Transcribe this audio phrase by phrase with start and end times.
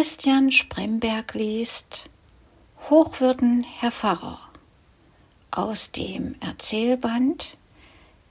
[0.00, 2.08] Christian Spremberg liest
[2.88, 4.40] Hochwürden, Herr Pfarrer
[5.50, 7.58] aus dem Erzählband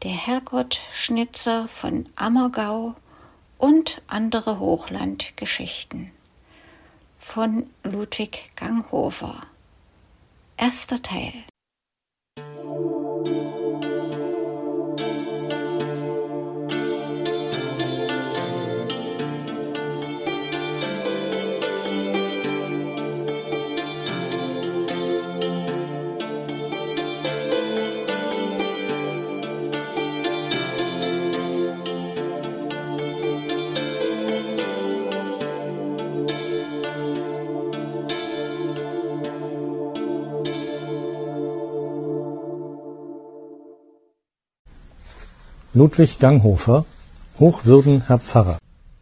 [0.02, 2.96] Der Herrgott-Schnitzer von Ammergau
[3.60, 6.12] und andere Hochlandgeschichten
[7.20, 9.40] von Ludwig Ganghofer.
[10.58, 11.34] Erster Teil.
[45.76, 46.84] Ludwig Ganghofer
[47.40, 48.58] Hochwürden Herr Pfarrer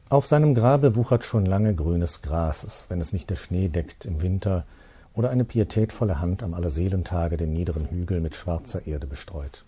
[0.10, 4.22] Auf seinem Grabe wuchert schon lange grünes Gras, wenn es nicht der Schnee deckt im
[4.22, 4.66] Winter
[5.14, 9.64] oder eine pietätvolle Hand am Allerseelentage den niederen Hügel mit schwarzer Erde bestreut.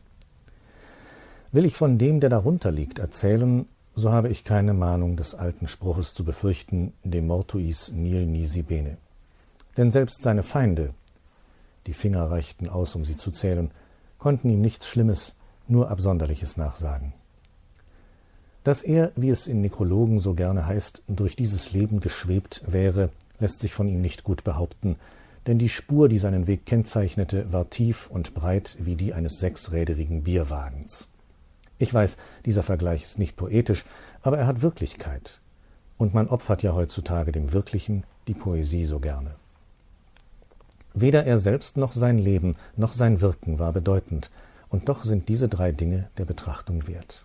[1.54, 5.70] Will ich von dem, der darunter liegt, erzählen, so habe ich keine Mahnung des alten
[5.70, 8.98] Spruches zu befürchten, de mortuis nil nisi bene.
[9.78, 10.94] Denn selbst seine Feinde,
[11.88, 13.72] die Finger reichten aus, um sie zu zählen,
[14.18, 15.34] konnten ihm nichts Schlimmes,
[15.70, 17.14] nur Absonderliches nachsagen.
[18.64, 23.62] Dass er, wie es in Nekrologen so gerne heißt, durch dieses Leben geschwebt wäre, lässt
[23.62, 24.98] sich von ihm nicht gut behaupten,
[25.48, 30.24] denn die Spur, die seinen Weg kennzeichnete, war tief und breit wie die eines sechsräderigen
[30.24, 31.08] Bierwagens.
[31.78, 33.86] Ich weiß, dieser Vergleich ist nicht poetisch,
[34.22, 35.40] aber er hat Wirklichkeit,
[35.98, 39.32] und man opfert ja heutzutage dem Wirklichen die Poesie so gerne.
[40.94, 44.30] Weder er selbst noch sein Leben noch sein Wirken war bedeutend,
[44.70, 47.24] und doch sind diese drei Dinge der Betrachtung wert.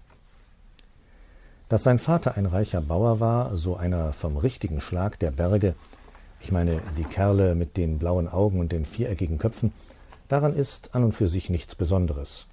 [1.68, 5.74] Dass sein Vater ein reicher Bauer war, so einer vom richtigen Schlag der Berge,
[6.40, 9.72] ich meine die Kerle mit den blauen Augen und den viereckigen Köpfen,
[10.28, 12.46] daran ist an und für sich nichts Besonderes.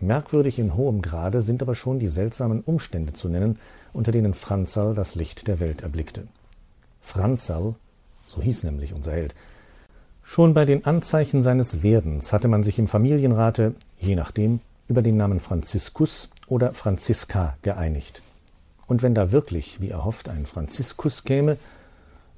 [0.00, 3.58] Merkwürdig in hohem Grade sind aber schon die seltsamen Umstände zu nennen,
[3.92, 6.28] unter denen Franzal das Licht der Welt erblickte.
[7.00, 7.74] Franzal,
[8.28, 9.34] so hieß nämlich unser Held,
[10.30, 15.16] Schon bei den Anzeichen seines Werdens hatte man sich im Familienrate, je nachdem, über den
[15.16, 18.22] Namen Franziskus oder Franziska geeinigt.
[18.86, 21.58] Und wenn da wirklich, wie er hofft, ein Franziskus käme,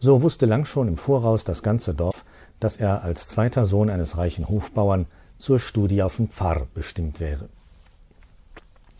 [0.00, 2.25] so wusste lang schon im Voraus das ganze Dorf,
[2.59, 5.06] dass er als zweiter Sohn eines reichen Hofbauern
[5.38, 7.48] zur Studie auf den Pfarr bestimmt wäre.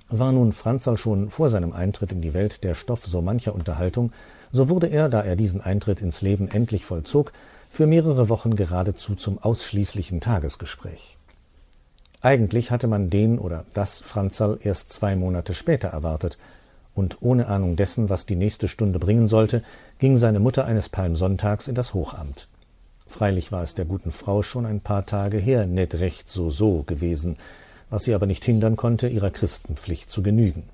[0.09, 4.12] War nun Franzl schon vor seinem Eintritt in die Welt der Stoff so mancher Unterhaltung,
[4.53, 7.32] so wurde er, da er diesen Eintritt ins Leben endlich vollzog,
[7.71, 11.16] für mehrere Wochen geradezu zum ausschließlichen Tagesgespräch.
[12.23, 16.37] Eigentlich hatte man den oder das Franzl erst zwei Monate später erwartet,
[16.95, 19.63] und ohne Ahnung dessen, was die nächste Stunde bringen sollte,
[19.99, 22.49] ging seine Mutter eines Palmsonntags in das Hochamt.
[23.07, 26.83] Freilich war es der guten Frau schon ein paar Tage her net recht so so
[26.83, 27.37] gewesen,
[27.89, 30.65] was sie aber nicht hindern konnte, ihrer Christenpflicht zu genügen.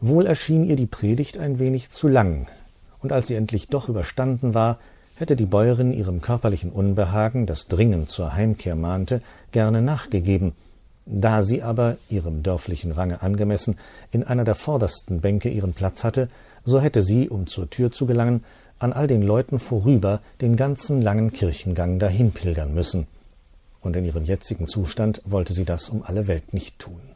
[0.00, 2.46] Wohl erschien ihr die Predigt ein wenig zu lang,
[3.00, 4.78] und als sie endlich doch überstanden war,
[5.16, 10.52] hätte die Bäuerin ihrem körperlichen Unbehagen, das dringend zur Heimkehr mahnte, gerne nachgegeben,
[11.06, 13.78] da sie aber, ihrem dörflichen Range angemessen,
[14.12, 16.28] in einer der vordersten Bänke ihren Platz hatte,
[16.64, 18.44] so hätte sie, um zur Tür zu gelangen,
[18.78, 23.06] an all den Leuten vorüber den ganzen langen Kirchengang dahin pilgern müssen,
[23.80, 27.15] und in ihrem jetzigen Zustand wollte sie das um alle Welt nicht tun.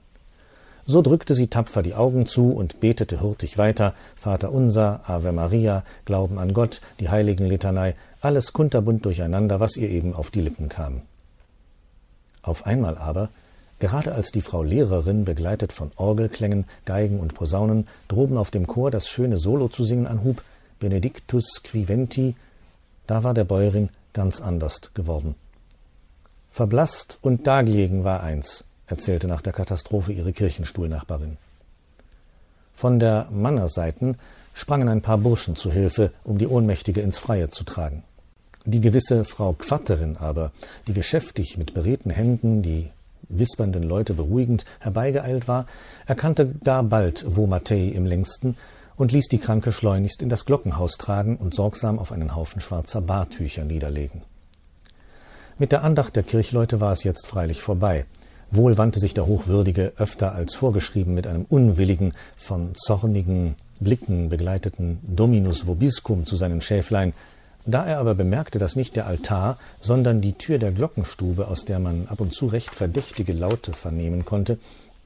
[0.91, 5.85] So drückte sie tapfer die Augen zu und betete hurtig weiter Vater unser, Ave Maria,
[6.05, 11.03] Glauben an Gott, die Heiligenlitanei, alles kunterbunt durcheinander, was ihr eben auf die Lippen kam.
[12.43, 13.31] Auf einmal aber,
[13.79, 18.91] gerade als die Frau Lehrerin, begleitet von Orgelklängen, Geigen und Posaunen, droben auf dem Chor
[18.91, 20.43] das schöne Solo zu singen anhub,
[20.81, 22.35] Benedictus quiventi,
[23.07, 25.37] da war der Bäuerin ganz anders geworden.
[26.51, 31.37] Verblasst und dagelegen war eins, erzählte nach der Katastrophe ihre Kirchenstuhlnachbarin.
[32.75, 34.17] Von der Mannerseiten
[34.55, 38.03] sprangen ein paar Burschen zu Hilfe, um die Ohnmächtige ins Freie zu tragen.
[38.65, 40.53] Die gewisse Frau Quatterin aber,
[40.87, 42.91] die geschäftig mit beredten Händen die
[43.29, 45.67] wispernden Leute beruhigend herbeigeeilt war,
[46.07, 48.57] erkannte gar bald wo Matthäi im längsten
[48.97, 53.01] und ließ die Kranke schleunigst in das Glockenhaus tragen und sorgsam auf einen Haufen schwarzer
[53.01, 54.23] Bartücher niederlegen.
[55.59, 58.05] Mit der Andacht der Kirchleute war es jetzt freilich vorbei,
[58.53, 64.99] Wohl wandte sich der Hochwürdige öfter als vorgeschrieben mit einem unwilligen, von zornigen Blicken begleiteten
[65.03, 67.13] Dominus vobiscum zu seinen Schäflein.
[67.65, 71.79] Da er aber bemerkte, dass nicht der Altar, sondern die Tür der Glockenstube, aus der
[71.79, 74.59] man ab und zu recht verdächtige Laute vernehmen konnte,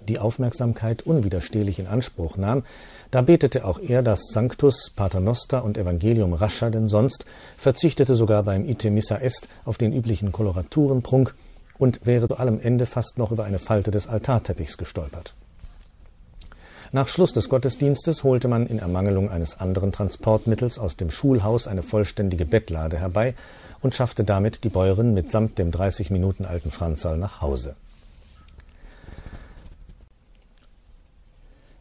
[0.09, 2.63] die Aufmerksamkeit unwiderstehlich in Anspruch nahm,
[3.11, 7.27] da betete auch er das Sanctus, Paternoster und Evangelium rascher denn sonst,
[7.57, 11.35] verzichtete sogar beim Ite Missa Est auf den üblichen Koloraturenprunk
[11.79, 15.35] und wäre zu allem Ende fast noch über eine Falte des Altarteppichs gestolpert.
[16.93, 21.83] Nach Schluss des Gottesdienstes holte man in Ermangelung eines anderen Transportmittels aus dem Schulhaus eine
[21.83, 23.35] vollständige Bettlade herbei
[23.83, 27.75] und schaffte damit die Bäuerin mitsamt dem 30 Minuten alten Franzal nach Hause.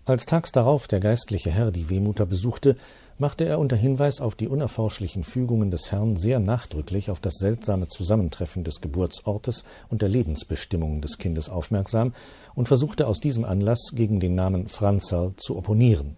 [0.06, 2.75] Als tags darauf der geistliche Herr die Wehmutter besuchte,
[3.18, 7.88] machte er unter Hinweis auf die unerforschlichen Fügungen des Herrn sehr nachdrücklich auf das seltsame
[7.88, 12.13] Zusammentreffen des Geburtsortes und der Lebensbestimmung des Kindes aufmerksam
[12.56, 16.15] und versuchte aus diesem Anlass gegen den Namen Franzal zu opponieren.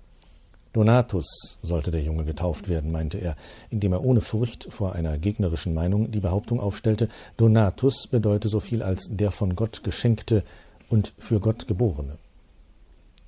[0.76, 3.38] Donatus sollte der Junge getauft werden, meinte er,
[3.70, 7.08] indem er ohne Furcht vor einer gegnerischen Meinung die Behauptung aufstellte,
[7.38, 10.44] Donatus bedeute so viel als der von Gott geschenkte
[10.90, 12.18] und für Gott geborene.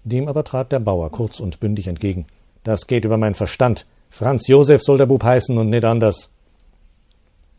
[0.03, 2.25] Dem aber trat der Bauer kurz und bündig entgegen.
[2.67, 3.85] Das geht über meinen Verstand.
[4.09, 6.31] Franz Josef soll der Bub heißen und nicht anders.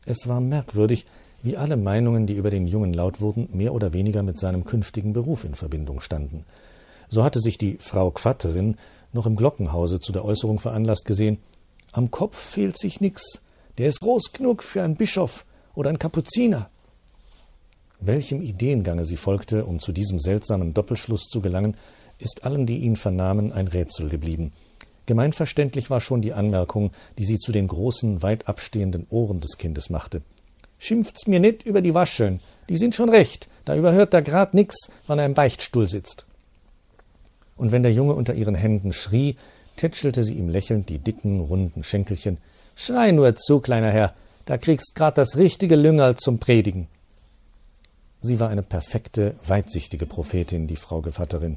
[0.04, 1.06] Es war merkwürdig,
[1.42, 5.14] wie alle Meinungen, die über den Jungen laut wurden, mehr oder weniger mit seinem künftigen
[5.14, 6.44] Beruf in Verbindung standen.
[7.08, 8.76] So hatte sich die Frau Quatterin
[9.14, 11.38] noch im Glockenhause zu der Äußerung veranlasst gesehen,
[11.92, 13.40] am Kopf fehlt sich nix,
[13.78, 16.68] der ist groß genug für einen Bischof oder einen Kapuziner.
[17.98, 21.78] Welchem Ideengange sie folgte, um zu diesem seltsamen Doppelschluss zu gelangen,
[22.18, 24.52] ist allen, die ihn vernahmen, ein Rätsel geblieben.
[25.08, 29.88] Gemeinverständlich war schon die Anmerkung, die sie zu den großen, weit abstehenden Ohren des Kindes
[29.88, 30.20] machte.
[30.78, 34.90] Schimpft's mir nit über die Wascheln, die sind schon recht, da überhört er grad nix,
[35.06, 36.26] wann er im Beichtstuhl sitzt.
[37.56, 39.36] Und wenn der Junge unter ihren Händen schrie,
[39.76, 42.36] tätschelte sie ihm lächelnd die dicken, runden Schenkelchen.
[42.76, 44.12] Schrei nur zu, kleiner Herr,
[44.44, 46.86] da kriegst grad das richtige Lüngerl zum Predigen.
[48.20, 51.56] Sie war eine perfekte, weitsichtige Prophetin, die Frau Gevatterin.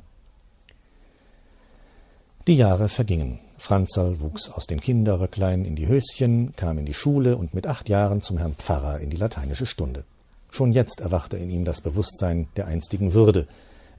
[2.47, 3.37] Die Jahre vergingen.
[3.59, 7.87] Franzl wuchs aus den Kinderröcklein in die Höschen, kam in die Schule und mit acht
[7.87, 10.05] Jahren zum Herrn Pfarrer in die lateinische Stunde.
[10.49, 13.47] Schon jetzt erwachte in ihm das Bewusstsein der einstigen Würde.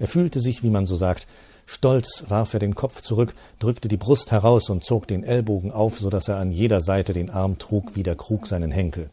[0.00, 1.28] Er fühlte sich, wie man so sagt,
[1.66, 6.00] stolz warf er den Kopf zurück, drückte die Brust heraus und zog den Ellbogen auf,
[6.00, 9.10] so dass er an jeder Seite den Arm trug wie der Krug seinen Henkel.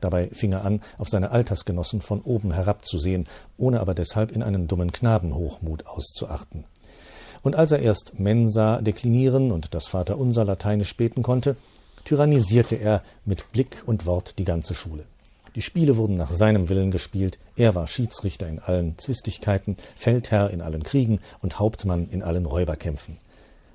[0.00, 3.26] Dabei fing er an, auf seine Altersgenossen von oben herabzusehen,
[3.56, 6.62] ohne aber deshalb in einen dummen Knabenhochmut auszuachten.
[7.42, 11.56] Und als er erst Mensa deklinieren und das Vaterunser lateinisch beten konnte,
[12.04, 15.04] tyrannisierte er mit Blick und Wort die ganze Schule.
[15.54, 20.60] Die Spiele wurden nach seinem Willen gespielt, er war Schiedsrichter in allen Zwistigkeiten, Feldherr in
[20.60, 23.16] allen Kriegen und Hauptmann in allen Räuberkämpfen.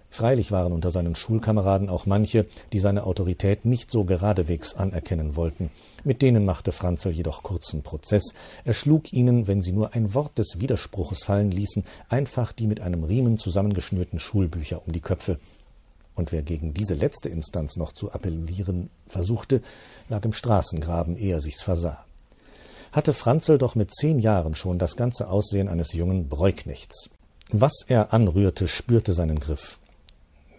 [0.09, 5.71] Freilich waren unter seinen Schulkameraden auch manche, die seine Autorität nicht so geradewegs anerkennen wollten,
[6.03, 8.33] mit denen machte Franzl jedoch kurzen Prozess.
[8.65, 12.81] Er schlug ihnen, wenn sie nur ein Wort des Widerspruches fallen ließen, einfach die mit
[12.81, 15.39] einem Riemen zusammengeschnürten Schulbücher um die Köpfe.
[16.15, 19.61] Und wer gegen diese letzte Instanz noch zu appellieren versuchte,
[20.09, 22.05] lag im Straßengraben, ehe er sich's versah.
[22.91, 27.09] Hatte Franzl doch mit zehn Jahren schon das ganze Aussehen eines jungen Breuknechts.
[27.51, 29.79] Was er anrührte, spürte seinen Griff.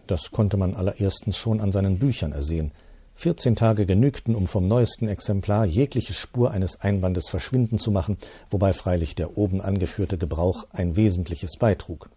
[0.07, 2.73] Das konnte man allererstens schon an seinen Büchern ersehen.
[3.15, 8.19] Vierzehn Tage genügten, um vom neuesten Exemplar jegliche Spur eines Einbandes verschwinden zu machen,
[8.51, 12.11] wobei freilich der oben angeführte Gebrauch ein wesentliches beitrug.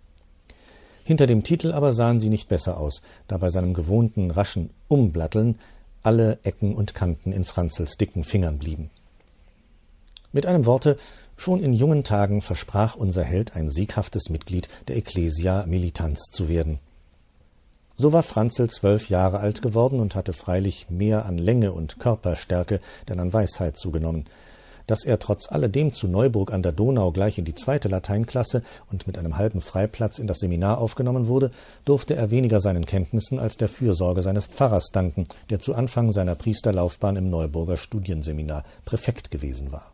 [1.05, 5.57] Hinter dem Titel aber sahen sie nicht besser aus, da bei seinem gewohnten raschen Umblatteln
[6.03, 8.89] alle Ecken und Kanten in Franzels dicken Fingern blieben.
[10.33, 10.97] Mit einem Worte,
[11.37, 16.80] schon in jungen Tagen versprach unser Held ein sieghaftes Mitglied der Ecclesia Militanz zu werden.
[17.99, 22.80] So war Franzl zwölf Jahre alt geworden und hatte freilich mehr an Länge und Körperstärke
[23.09, 24.25] denn an Weisheit zugenommen.
[24.85, 28.61] Dass er trotz alledem zu Neuburg an der Donau gleich in die zweite Lateinklasse
[28.92, 31.49] und mit einem halben Freiplatz in das Seminar aufgenommen wurde,
[31.85, 36.35] durfte er weniger seinen Kenntnissen als der Fürsorge seines Pfarrers danken, der zu Anfang seiner
[36.35, 39.92] Priesterlaufbahn im Neuburger Studienseminar Präfekt gewesen war.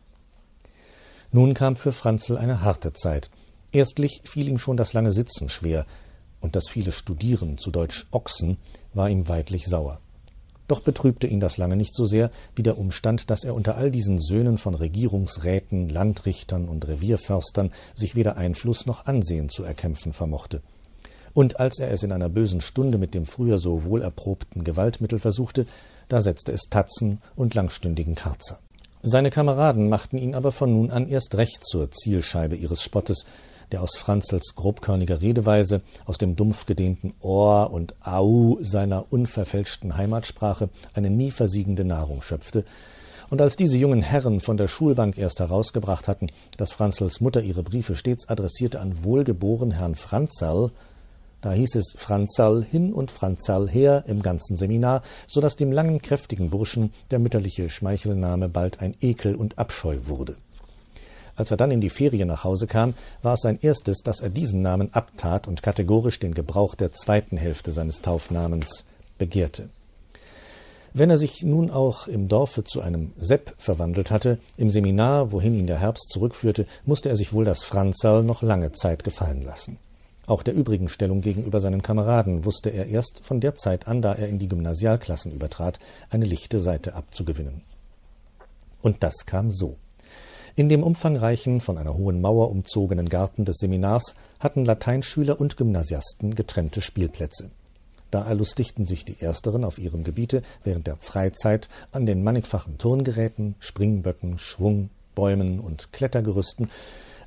[1.32, 3.30] Nun kam für Franzl eine harte Zeit.
[3.72, 5.86] Erstlich fiel ihm schon das lange Sitzen schwer,
[6.44, 8.58] und das viele Studieren, zu Deutsch Ochsen,
[8.92, 9.98] war ihm weidlich sauer.
[10.68, 13.90] Doch betrübte ihn das lange nicht so sehr wie der Umstand, dass er unter all
[13.90, 20.60] diesen Söhnen von Regierungsräten, Landrichtern und Revierförstern sich weder Einfluss noch Ansehen zu erkämpfen vermochte.
[21.32, 25.66] Und als er es in einer bösen Stunde mit dem früher so wohlerprobten Gewaltmittel versuchte,
[26.08, 28.58] da setzte es Tatzen und langstündigen Karzer.
[29.02, 33.24] Seine Kameraden machten ihn aber von nun an erst recht zur Zielscheibe ihres Spottes,
[33.74, 40.68] der aus Franzels grobkörniger Redeweise, aus dem dumpf gedehnten Ohr und Au seiner unverfälschten Heimatsprache
[40.92, 42.64] eine nie versiegende Nahrung schöpfte
[43.30, 47.64] Und als diese jungen Herren von der Schulbank erst herausgebracht hatten, dass Franzls Mutter ihre
[47.64, 50.70] Briefe stets adressierte an wohlgeboren Herrn Franzl,
[51.40, 56.00] da hieß es Franzl hin und Franzl her im ganzen Seminar, so dass dem langen,
[56.00, 60.36] kräftigen Burschen der mütterliche Schmeichelname bald ein Ekel und Abscheu wurde.
[61.36, 64.30] Als er dann in die Ferien nach Hause kam, war es sein erstes, dass er
[64.30, 68.84] diesen Namen abtat und kategorisch den Gebrauch der zweiten Hälfte seines Taufnamens
[69.18, 69.68] begehrte.
[70.96, 75.58] Wenn er sich nun auch im Dorfe zu einem Sepp verwandelt hatte, im Seminar, wohin
[75.58, 79.78] ihn der Herbst zurückführte, musste er sich wohl das Franzerl noch lange Zeit gefallen lassen.
[80.26, 84.14] Auch der übrigen Stellung gegenüber seinen Kameraden wusste er erst von der Zeit an, da
[84.14, 87.62] er in die Gymnasialklassen übertrat, eine lichte Seite abzugewinnen.
[88.80, 89.76] Und das kam so.
[90.56, 96.36] In dem umfangreichen, von einer hohen Mauer umzogenen Garten des Seminars hatten Lateinschüler und Gymnasiasten
[96.36, 97.50] getrennte Spielplätze.
[98.12, 103.56] Da erlustigten sich die Ersteren auf ihrem Gebiete während der Freizeit an den mannigfachen Turngeräten,
[103.58, 106.70] Springböcken, Schwung, Bäumen und Klettergerüsten.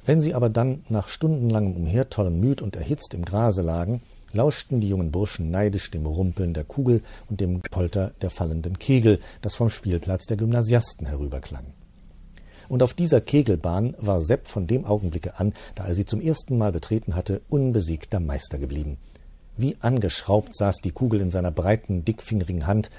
[0.06, 4.88] Wenn sie aber dann nach stundenlangem Umhertollen müd und erhitzt im Grase lagen, lauschten die
[4.88, 9.70] jungen Burschen neidisch dem Rumpeln der Kugel und dem Polter der fallenden Kegel, das vom
[9.70, 11.66] Spielplatz der Gymnasiasten herüberklang.
[12.70, 16.58] Und auf dieser Kegelbahn war Sepp von dem Augenblicke an, da er sie zum ersten
[16.58, 18.98] Mal betreten hatte, unbesiegter Meister geblieben.
[19.56, 22.90] Wie angeschraubt saß die Kugel in seiner breiten, dickfingerigen Hand,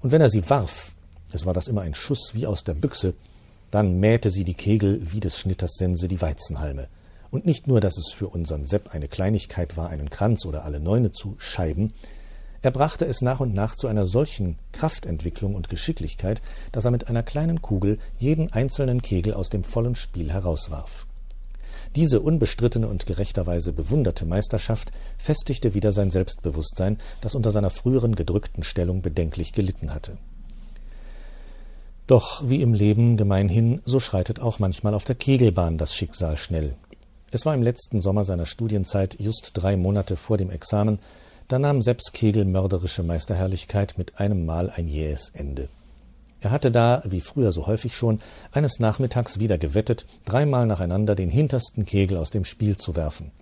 [0.00, 0.92] und wenn er sie warf,
[1.32, 3.14] es war das immer ein Schuss wie aus der Büchse,
[3.70, 6.88] dann mähte sie die Kegel wie des Schnitters Sense die Weizenhalme.
[7.30, 10.80] Und nicht nur, dass es für unseren Sepp eine Kleinigkeit war, einen Kranz oder alle
[10.80, 11.92] Neune zu scheiben,
[12.62, 17.08] er brachte es nach und nach zu einer solchen Kraftentwicklung und Geschicklichkeit, dass er mit
[17.08, 21.06] einer kleinen Kugel jeden einzelnen Kegel aus dem vollen Spiel herauswarf.
[21.96, 28.62] Diese unbestrittene und gerechterweise bewunderte Meisterschaft festigte wieder sein Selbstbewusstsein, das unter seiner früheren gedrückten
[28.62, 30.18] Stellung bedenklich gelitten hatte.
[32.06, 36.74] Doch wie im Leben gemeinhin, so schreitet auch manchmal auf der Kegelbahn das Schicksal schnell.
[37.32, 40.98] Es war im letzten Sommer seiner Studienzeit, just drei Monate vor dem Examen,
[41.50, 45.68] da nahm Sepps Kegel mörderische Meisterherrlichkeit mit einem Mal ein jähes Ende.
[46.40, 48.20] Er hatte da, wie früher so häufig schon,
[48.52, 53.32] eines Nachmittags wieder gewettet, dreimal nacheinander den hintersten Kegel aus dem Spiel zu werfen.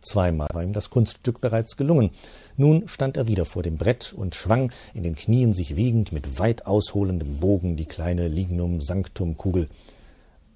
[0.00, 2.10] Zweimal war ihm das Kunststück bereits gelungen.
[2.56, 6.40] Nun stand er wieder vor dem Brett und schwang, in den Knien sich wiegend, mit
[6.40, 9.68] weit ausholendem Bogen die kleine Lignum Sanctum Kugel.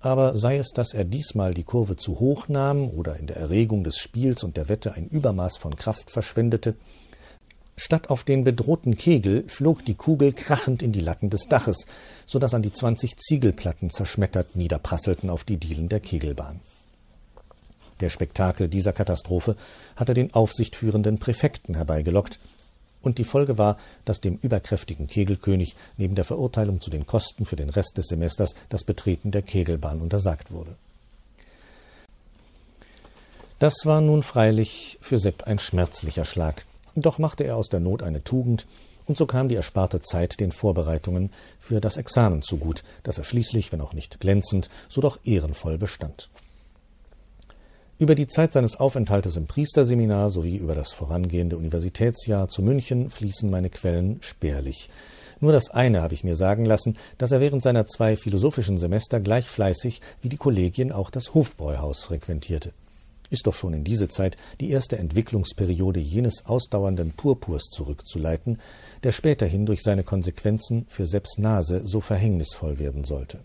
[0.00, 3.82] Aber sei es, dass er diesmal die Kurve zu hoch nahm oder in der Erregung
[3.82, 6.74] des Spiels und der Wette ein Übermaß von Kraft verschwendete,
[7.78, 11.86] Statt auf den bedrohten Kegel flog die Kugel krachend in die Latten des Daches,
[12.24, 16.60] so dass an die zwanzig Ziegelplatten zerschmettert niederprasselten auf die Dielen der Kegelbahn.
[18.00, 19.56] Der Spektakel dieser Katastrophe
[19.94, 22.38] hatte den aufsichtführenden Präfekten herbeigelockt,
[23.06, 27.56] und die Folge war, dass dem überkräftigen Kegelkönig neben der Verurteilung zu den Kosten für
[27.56, 30.76] den Rest des Semesters das Betreten der Kegelbahn untersagt wurde.
[33.58, 36.66] Das war nun freilich für Sepp ein schmerzlicher Schlag.
[36.94, 38.66] Doch machte er aus der Not eine Tugend,
[39.06, 43.70] und so kam die ersparte Zeit den Vorbereitungen für das Examen zugut, das er schließlich,
[43.70, 46.28] wenn auch nicht glänzend, so doch ehrenvoll bestand.
[47.98, 53.50] Über die Zeit seines Aufenthaltes im Priesterseminar sowie über das vorangehende Universitätsjahr zu München fließen
[53.50, 54.90] meine Quellen spärlich.
[55.40, 59.20] Nur das eine habe ich mir sagen lassen, dass er während seiner zwei philosophischen Semester
[59.20, 62.72] gleich fleißig wie die Kollegien auch das Hofbräuhaus frequentierte
[63.30, 68.58] ist doch schon in diese Zeit die erste Entwicklungsperiode jenes ausdauernden Purpurs zurückzuleiten,
[69.02, 73.40] der späterhin durch seine Konsequenzen für Sepps Nase so verhängnisvoll werden sollte.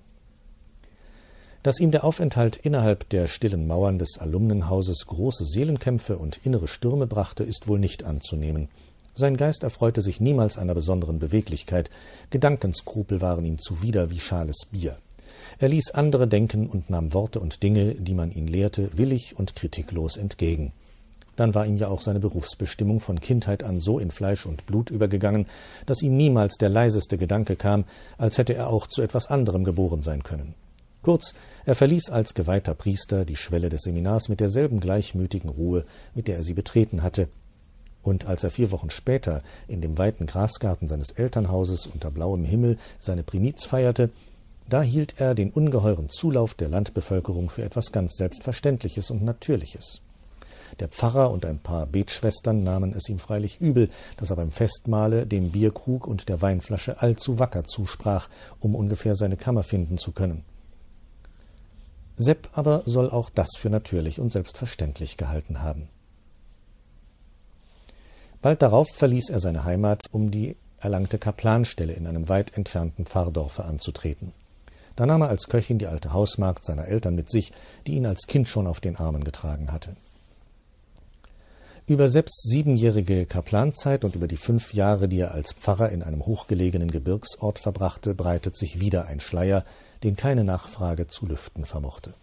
[1.64, 7.06] Dass ihm der Aufenthalt innerhalb der stillen Mauern des Alumnenhauses große Seelenkämpfe und innere Stürme
[7.06, 8.68] brachte, ist wohl nicht anzunehmen.
[9.14, 11.92] Sein Geist erfreute sich niemals einer besonderen Beweglichkeit,
[12.32, 14.98] Gedankenskrupel waren ihm zuwider wie schales Bier.
[15.60, 19.56] Er ließ andere denken und nahm Worte und Dinge, die man ihn lehrte, willig und
[19.56, 20.72] kritiklos entgegen.
[21.36, 24.90] Dann war ihm ja auch seine Berufsbestimmung von Kindheit an so in Fleisch und Blut
[24.90, 25.46] übergegangen,
[25.86, 27.86] dass ihm niemals der leiseste Gedanke kam,
[28.18, 30.56] als hätte er auch zu etwas anderem geboren sein können.
[31.02, 31.34] Kurz,
[31.66, 36.38] er verließ als geweihter Priester die Schwelle des Seminars mit derselben gleichmütigen Ruhe, mit der
[36.38, 37.28] er sie betreten hatte,
[38.04, 42.78] und als er vier Wochen später in dem weiten Grasgarten seines Elternhauses unter blauem Himmel
[43.00, 44.10] seine Primiz feierte,
[44.70, 50.02] da hielt er den ungeheuren Zulauf der Landbevölkerung für etwas ganz Selbstverständliches und Natürliches.
[50.80, 55.28] Der Pfarrer und ein paar Betschwestern nahmen es ihm freilich übel, dass er beim Festmahle
[55.28, 58.30] dem Bierkrug und der Weinflasche allzu wacker zusprach,
[58.62, 60.46] um ungefähr seine Kammer finden zu können.
[62.22, 65.90] Sepp aber soll auch das für natürlich und selbstverständlich gehalten haben.
[68.42, 73.66] Bald darauf verließ er seine Heimat, um die erlangte Kaplanstelle in einem weit entfernten Pfarrdorfe
[73.66, 74.34] anzutreten.
[74.96, 77.52] Da nahm er als Köchin die alte Hausmagd seiner Eltern mit sich,
[77.88, 79.96] die ihn als Kind schon auf den Armen getragen hatte.
[81.88, 86.26] Über Sepps siebenjährige Kaplanzeit und über die fünf Jahre, die er als Pfarrer in einem
[86.26, 89.66] hochgelegenen Gebirgsort verbrachte, breitet sich wieder ein Schleier,
[90.04, 92.14] den keine Nachfrage zu lüften vermochte.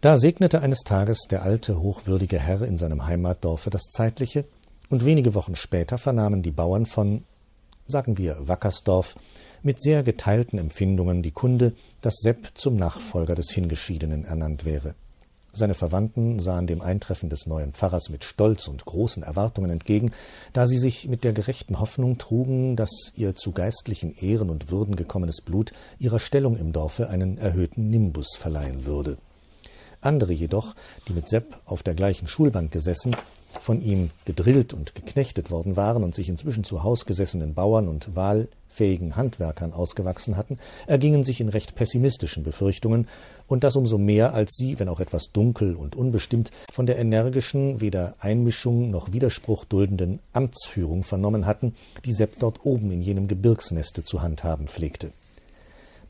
[0.00, 4.44] Da segnete eines Tages der alte, hochwürdige Herr in seinem Heimatdorfe das Zeitliche,
[4.88, 7.24] und wenige Wochen später vernahmen die Bauern von,
[7.88, 9.16] sagen wir, Wackersdorf,
[9.62, 11.72] mit sehr geteilten Empfindungen die Kunde,
[12.02, 14.94] dass Sepp zum Nachfolger des Hingeschiedenen ernannt wäre.
[15.56, 20.10] Seine Verwandten sahen dem Eintreffen des neuen Pfarrers mit Stolz und großen Erwartungen entgegen,
[20.52, 24.96] da sie sich mit der gerechten Hoffnung trugen, dass ihr zu geistlichen Ehren und Würden
[24.96, 29.16] gekommenes Blut ihrer Stellung im Dorfe einen erhöhten Nimbus verleihen würde.
[30.02, 30.74] Andere jedoch,
[31.08, 33.16] die mit Sepp auf der gleichen Schulbank gesessen,
[33.58, 38.48] von ihm gedrillt und geknechtet worden waren und sich inzwischen zu hausgesessenen Bauern und Wahl
[38.76, 43.08] fähigen Handwerkern ausgewachsen hatten, ergingen sich in recht pessimistischen Befürchtungen,
[43.48, 47.80] und das umso mehr, als sie, wenn auch etwas dunkel und unbestimmt, von der energischen,
[47.80, 54.04] weder Einmischung noch Widerspruch duldenden Amtsführung vernommen hatten, die Sepp dort oben in jenem Gebirgsneste
[54.04, 55.12] zu handhaben pflegte.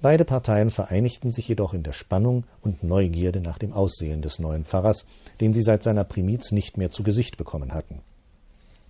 [0.03, 4.65] Beide Parteien vereinigten sich jedoch in der Spannung und Neugierde nach dem Aussehen des neuen
[4.65, 5.07] Pfarrers,
[5.41, 8.01] den sie seit seiner Primiz nicht mehr zu Gesicht bekommen hatten.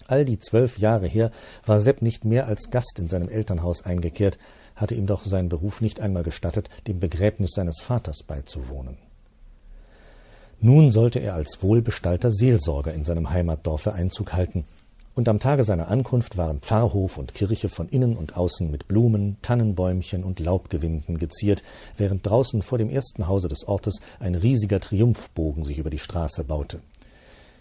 [0.09, 1.31] All die zwölf Jahre her
[1.65, 4.39] war Sepp nicht mehr als Gast in seinem Elternhaus eingekehrt,
[4.75, 8.99] hatte ihm doch sein Beruf nicht einmal gestattet, dem Begräbnis seines Vaters beizuwohnen.
[10.61, 14.65] Nun sollte er als wohlbestallter Seelsorger in seinem Heimatdorfe Einzug halten,
[15.15, 19.39] und am Tage seiner Ankunft waren Pfarrhof und Kirche von innen und außen mit Blumen,
[19.41, 21.63] Tannenbäumchen und Laubgewinden geziert,
[21.97, 26.45] während draußen vor dem ersten Hause des Ortes ein riesiger Triumphbogen sich über die Straße
[26.45, 26.81] baute.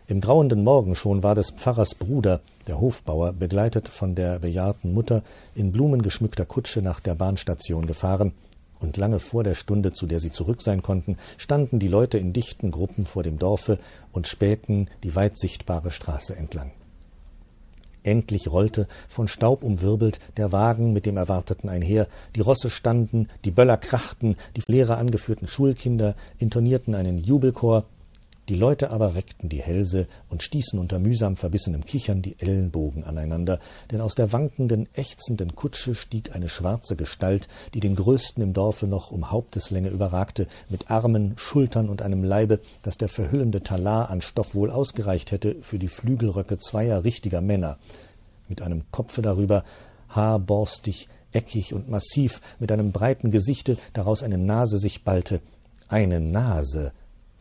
[0.07, 5.23] Im grauenden Morgen schon war des Pfarrers Bruder, der Hofbauer, begleitet von der bejahrten Mutter
[5.55, 8.31] in blumengeschmückter Kutsche nach der Bahnstation gefahren,
[8.79, 12.33] und lange vor der Stunde, zu der sie zurück sein konnten, standen die Leute in
[12.33, 13.79] dichten Gruppen vor dem Dorfe
[14.11, 16.71] und spähten die weit sichtbare Straße entlang.
[18.03, 23.49] Endlich rollte, von Staub umwirbelt, der Wagen mit dem Erwarteten einher, die Rosse standen, die
[23.49, 27.85] Böller krachten, die Lehrer angeführten Schulkinder intonierten einen Jubelchor,
[28.47, 33.59] die Leute aber reckten die Hälse und stießen unter mühsam verbissenem Kichern die Ellenbogen aneinander,
[33.91, 38.85] denn aus der wankenden, ächzenden Kutsche stieg eine schwarze Gestalt, die den größten im Dorfe
[38.85, 44.21] noch um Haupteslänge überragte, mit Armen, Schultern und einem Leibe, dass der verhüllende Talar an
[44.21, 47.77] Stoff wohl ausgereicht hätte für die Flügelröcke zweier richtiger Männer,
[48.47, 49.63] mit einem Kopfe darüber,
[50.09, 55.41] haarborstig, eckig und massiv, mit einem breiten Gesichte, daraus eine Nase sich ballte.
[55.87, 56.93] Eine Nase,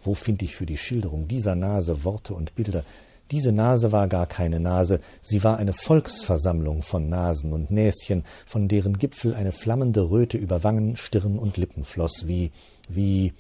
[0.05, 2.85] wo finde ich für die Schilderung dieser Nase Worte und Bilder?
[3.31, 8.69] Diese Nase war gar keine Nase, sie war eine Volksversammlung von Nasen und Näschen, von
[8.69, 12.53] deren Gipfel eine flammende Röte über Wangen, Stirn und Lippen floß, wie,
[12.89, 13.33] wie,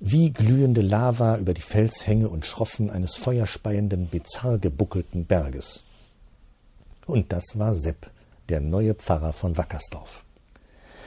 [0.00, 5.84] wie glühende Lava über die Felshänge und Schroffen eines feuerspeienden, bizarr gebuckelten Berges.
[7.06, 8.10] Und das war Sepp,
[8.48, 10.24] der neue Pfarrer von Wackersdorf.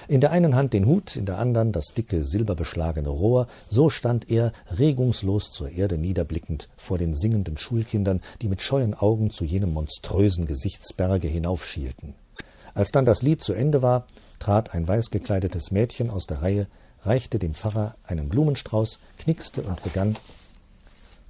[0.08, 4.30] In der einen Hand den Hut, in der anderen das dicke, silberbeschlagene Rohr, so stand
[4.30, 9.74] er, regungslos zur Erde niederblickend, vor den singenden Schulkindern, die mit scheuen Augen zu jenem
[9.74, 12.16] monströsen Gesichtsberge hinaufschielten.
[12.74, 14.06] Als dann das Lied zu Ende war,
[14.39, 16.68] trat ein weiß gekleidetes Mädchen aus der Reihe,
[17.04, 20.18] reichte dem Pfarrer einen Blumenstrauß, knickste und begann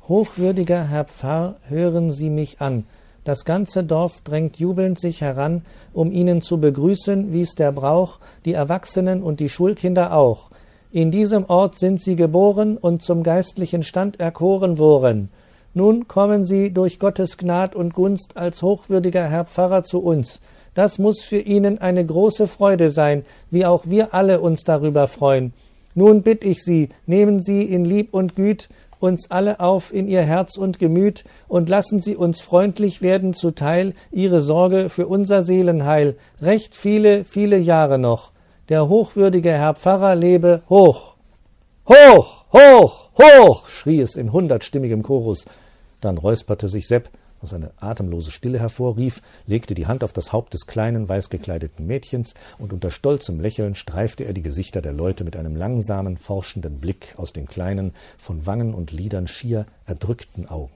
[0.08, 2.86] Hochwürdiger Herr Pfarr, hören Sie mich an,
[3.24, 8.20] das ganze Dorf drängt jubelnd sich heran, um ihnen zu begrüßen, wie es der Brauch,
[8.46, 10.50] die Erwachsenen und die Schulkinder auch.
[10.92, 15.30] In diesem Ort sind sie geboren und zum geistlichen Stand erkoren worden.
[15.74, 20.40] Nun kommen sie durch Gottes Gnad und Gunst als hochwürdiger Herr Pfarrer zu uns.
[20.76, 25.54] Das muss für ihnen eine große Freude sein, wie auch wir alle uns darüber freuen.
[25.96, 28.70] Nun bitt ich Sie, nehmen Sie in Lieb und Güt
[29.04, 33.94] uns alle auf in ihr Herz und Gemüt und lassen Sie uns freundlich werden zuteil
[34.12, 38.32] Ihre Sorge für unser Seelenheil, recht viele, viele Jahre noch.
[38.70, 41.16] Der hochwürdige Herr Pfarrer lebe hoch.
[41.86, 45.46] Hoch, hoch, hoch, schrie es in hundertstimmigem Chorus.
[46.00, 47.10] Dann räusperte sich Sepp
[47.43, 52.34] was eine atemlose Stille hervorrief, legte die Hand auf das Haupt des kleinen, weißgekleideten Mädchens,
[52.58, 57.13] und unter stolzem Lächeln streifte er die Gesichter der Leute mit einem langsamen, forschenden Blick
[57.17, 60.73] aus den kleinen, von Wangen und Lidern schier erdrückten Augen.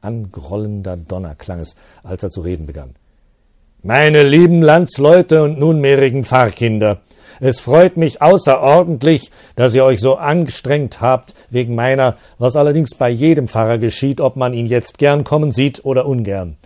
[0.00, 2.94] Angrollender Donner klang es, als er zu reden begann.
[3.82, 7.00] Meine lieben Landsleute und nunmehrigen Pfarrkinder,
[7.40, 13.10] es freut mich außerordentlich, dass ihr euch so angestrengt habt wegen meiner, was allerdings bei
[13.10, 16.56] jedem Pfarrer geschieht, ob man ihn jetzt gern kommen sieht oder ungern.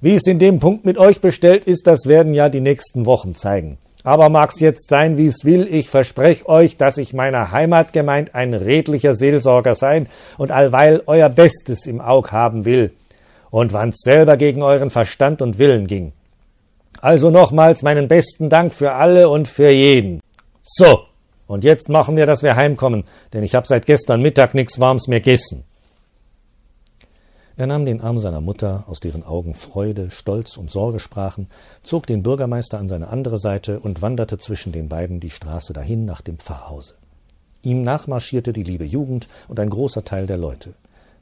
[0.00, 3.34] Wie es in dem Punkt mit euch bestellt ist, das werden ja die nächsten Wochen
[3.34, 3.78] zeigen.
[4.02, 8.52] Aber mag's jetzt sein, wie's will, ich versprech euch, dass ich meiner Heimat gemeint ein
[8.52, 10.06] redlicher Seelsorger sein
[10.36, 12.92] und allweil euer Bestes im Aug haben will.
[13.50, 16.12] Und wann's selber gegen euren Verstand und Willen ging.
[17.04, 20.22] Also nochmals meinen besten Dank für alle und für jeden.
[20.62, 21.00] So,
[21.46, 25.06] und jetzt machen wir, dass wir heimkommen, denn ich hab seit gestern Mittag nix Warms
[25.06, 25.64] mehr gegessen.
[27.58, 31.48] Er nahm den Arm seiner Mutter, aus deren Augen Freude, Stolz und Sorge sprachen,
[31.82, 36.06] zog den Bürgermeister an seine andere Seite und wanderte zwischen den beiden die Straße dahin
[36.06, 36.94] nach dem Pfarrhause.
[37.60, 40.72] Ihm nachmarschierte die liebe Jugend und ein großer Teil der Leute.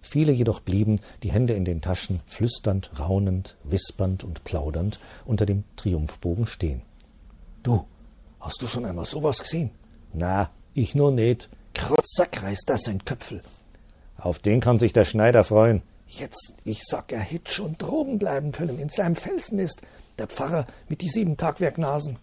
[0.02, 5.64] Viele jedoch blieben, die Hände in den Taschen, flüsternd, raunend, wispernd und plaudernd, unter dem
[5.76, 6.82] Triumphbogen stehen.
[7.62, 7.86] Du,
[8.40, 9.70] hast du schon einmal sowas gesehen?
[10.12, 11.48] Na, ich nur nicht.
[11.78, 13.40] Reißt das ein Köpfel.
[14.16, 15.82] Auf den kann sich der Schneider freuen.
[16.06, 19.80] Jetzt, ich sag, er hätt schon droben bleiben können, in seinem Felsennest,
[20.18, 22.18] der Pfarrer mit die sieben Tagwerknasen.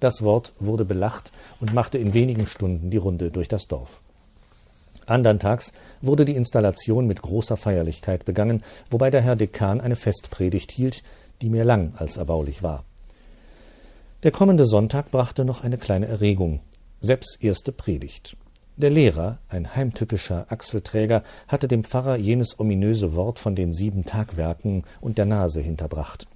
[0.00, 4.00] Das Wort wurde belacht und machte in wenigen Stunden die Runde durch das Dorf.
[5.06, 10.70] Andern Tags wurde die Installation mit großer Feierlichkeit begangen, wobei der Herr Dekan eine Festpredigt
[10.72, 11.02] hielt,
[11.40, 12.84] die mehr lang als erbaulich war.
[14.22, 16.60] Der kommende Sonntag brachte noch eine kleine Erregung.
[17.00, 18.36] Sepps erste Predigt.
[18.76, 24.84] Der Lehrer, ein heimtückischer Achselträger, hatte dem Pfarrer jenes ominöse Wort von den sieben Tagwerken
[25.00, 26.26] und der Nase hinterbracht.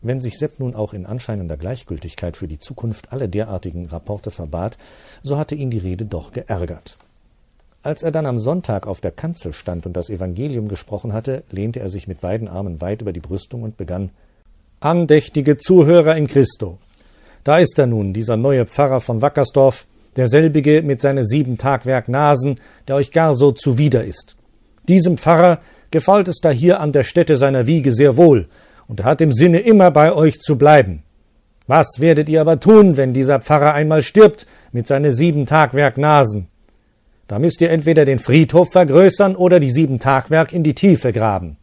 [0.00, 4.76] Wenn sich Sepp nun auch in anscheinender Gleichgültigkeit für die Zukunft alle derartigen Rapporte verbat,
[5.22, 6.96] so hatte ihn die Rede doch geärgert.
[7.84, 11.80] Als er dann am Sonntag auf der Kanzel stand und das Evangelium gesprochen hatte, lehnte
[11.80, 14.08] er sich mit beiden Armen weit über die Brüstung und begann
[14.80, 16.78] Andächtige Zuhörer in Christo.
[17.44, 22.58] Da ist er nun, dieser neue Pfarrer von Wackersdorf, derselbige mit seine sieben Tagwerk Nasen,
[22.88, 24.34] der euch gar so zuwider ist.
[24.88, 28.48] Diesem Pfarrer gefällt es da hier an der Stätte seiner Wiege sehr wohl,
[28.88, 31.02] und er hat im Sinne, immer bei euch zu bleiben.
[31.66, 36.48] Was werdet ihr aber tun, wenn dieser Pfarrer einmal stirbt mit seine sieben Tagwerk Nasen?
[37.26, 41.56] Da müsst ihr entweder den Friedhof vergrößern oder die sieben Tagwerk in die Tiefe graben.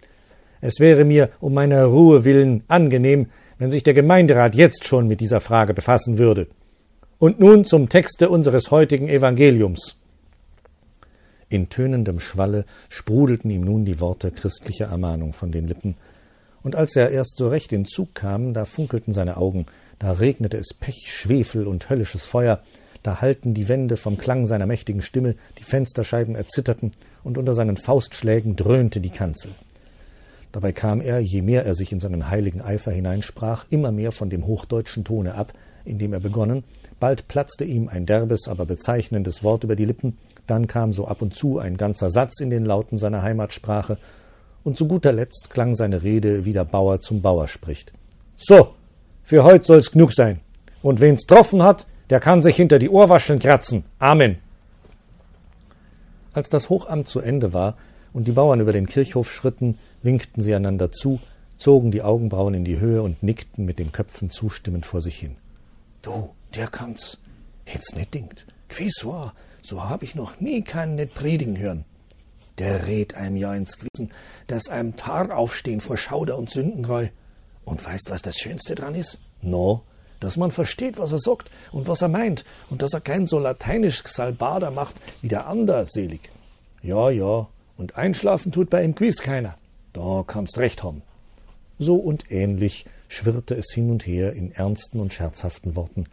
[0.60, 5.22] Es wäre mir um meiner Ruhe willen angenehm, wenn sich der Gemeinderat jetzt schon mit
[5.22, 6.48] dieser Frage befassen würde.
[7.20, 9.98] Und nun zum Texte unseres heutigen Evangeliums.
[11.50, 15.96] In tönendem Schwalle sprudelten ihm nun die Worte christlicher Ermahnung von den Lippen,
[16.64, 19.66] und als er erst so recht in Zug kam, da funkelten seine Augen,
[20.00, 22.62] da regnete es Pech, Schwefel und höllisches Feuer,
[23.04, 26.92] da hallten die Wände vom Klang seiner mächtigen Stimme, die Fensterscheiben erzitterten,
[27.24, 29.52] und unter seinen Faustschlägen dröhnte die Kanzel.
[30.52, 34.30] Dabei kam er, je mehr er sich in seinen heiligen Eifer hineinsprach, immer mehr von
[34.30, 35.54] dem hochdeutschen Tone ab,
[35.86, 36.64] in dem er begonnen,
[37.02, 41.24] Bald platzte ihm ein derbes, aber bezeichnendes Wort über die Lippen, dann kam so ab
[41.24, 43.98] und zu ein ganzer Satz in den Lauten seiner Heimatsprache,
[44.64, 47.92] und zu guter Letzt klang seine Rede, wie der Bauer zum Bauer spricht.
[48.36, 48.76] So,
[49.24, 50.42] für heut soll's genug sein.
[50.84, 53.86] Und wen's troffen hat, der kann sich hinter die Ohrwascheln kratzen.
[53.98, 54.38] Amen.
[56.34, 57.78] Als das Hochamt zu Ende war
[58.12, 61.22] und die Bauern über den Kirchhof schritten, winkten sie einander zu,
[61.56, 65.38] zogen die Augenbrauen in die Höhe und nickten mit den Köpfen zustimmend vor sich hin.
[66.02, 67.18] Du, der kann's.
[67.64, 68.46] Hätt's nicht dingt.
[68.68, 71.86] Quies war, so hab ich noch nie keinen net predigen hören.
[72.58, 74.12] Der rät einem ja ins Gewissen,
[74.48, 77.08] dass einem Tar aufstehen vor Schauder und Sündenreu.
[77.64, 79.20] Und weißt, was das Schönste dran ist?
[79.42, 79.84] No,
[80.22, 83.40] dass man versteht, was er sagt und was er meint, und dass er kein so
[83.40, 86.30] lateinisch Salbader macht wie der ander selig.
[86.82, 89.58] Ja, ja, und einschlafen tut bei ihm Quiz keiner.
[89.92, 91.02] Da kannst recht haben.
[91.78, 96.06] So und ähnlich schwirrte es hin und her in ernsten und scherzhaften Worten,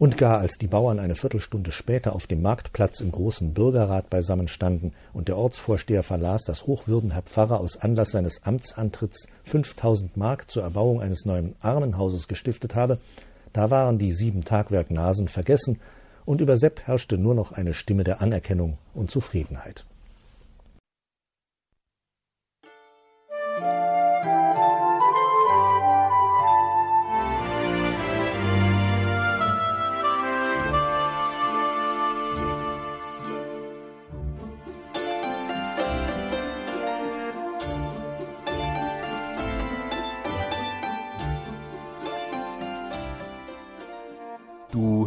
[0.00, 4.92] und gar als die Bauern eine Viertelstunde später auf dem Marktplatz im großen Bürgerrat beisammenstanden
[5.12, 10.62] und der Ortsvorsteher verlas, dass Hochwürden Herr Pfarrer aus Anlass seines Amtsantritts fünftausend Mark zur
[10.62, 12.96] Erbauung eines neuen Armenhauses gestiftet habe,
[13.52, 15.78] da waren die sieben Tagwerk Nasen vergessen,
[16.24, 19.86] und über Sepp herrschte nur noch eine Stimme der Anerkennung und Zufriedenheit.